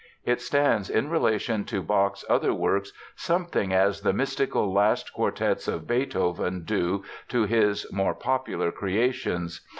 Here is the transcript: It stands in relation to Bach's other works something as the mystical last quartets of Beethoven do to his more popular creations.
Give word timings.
It 0.25 0.41
stands 0.41 0.89
in 0.89 1.11
relation 1.11 1.63
to 1.65 1.83
Bach's 1.83 2.25
other 2.27 2.55
works 2.55 2.91
something 3.15 3.71
as 3.71 4.01
the 4.01 4.13
mystical 4.13 4.73
last 4.73 5.13
quartets 5.13 5.67
of 5.67 5.85
Beethoven 5.85 6.63
do 6.63 7.03
to 7.27 7.43
his 7.43 7.85
more 7.93 8.15
popular 8.15 8.71
creations. 8.71 9.61